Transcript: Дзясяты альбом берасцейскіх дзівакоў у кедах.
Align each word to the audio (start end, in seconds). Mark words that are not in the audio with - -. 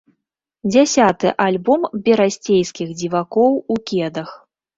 Дзясяты 0.71 1.33
альбом 1.45 1.85
берасцейскіх 2.07 2.97
дзівакоў 3.03 3.61
у 3.77 3.79
кедах. 3.95 4.35